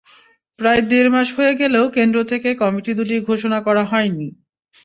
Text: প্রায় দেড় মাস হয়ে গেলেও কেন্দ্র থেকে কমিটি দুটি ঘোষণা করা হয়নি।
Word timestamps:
প্রায় 0.59 0.81
দেড় 0.89 1.09
মাস 1.13 1.27
হয়ে 1.37 1.53
গেলেও 1.61 1.85
কেন্দ্র 1.97 2.17
থেকে 2.31 2.49
কমিটি 2.61 2.91
দুটি 2.99 3.15
ঘোষণা 3.29 3.59
করা 3.67 3.83
হয়নি। 3.91 4.27